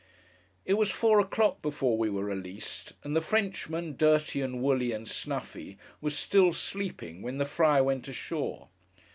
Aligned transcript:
It 0.65 0.79
was 0.79 0.89
four 0.89 1.19
o'clock 1.19 1.61
before 1.61 1.95
we 1.95 2.09
were 2.09 2.23
released; 2.25 2.93
and 3.03 3.15
the 3.15 3.21
Frenchman, 3.21 3.95
dirty 3.97 4.41
and 4.41 4.59
woolly, 4.59 4.93
and 4.93 5.07
snuffy, 5.07 5.77
was 6.01 6.17
still 6.17 6.53
sleeping 6.53 7.21
when 7.21 7.37
the 7.37 7.45
Friar 7.45 7.83
went 7.83 8.07
ashore. 8.07 8.69